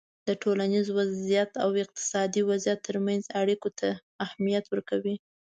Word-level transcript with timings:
د 0.27 0.29
ټولنیز 0.43 0.87
وضععیت 0.97 1.51
او 1.63 1.69
اقتصادي 1.83 2.41
وضعیت 2.49 2.79
ترمنځ 2.87 3.23
اړیکو 3.41 3.69
ته 3.79 3.89
اهمیت 4.25 4.65
ورکوی 4.69 5.15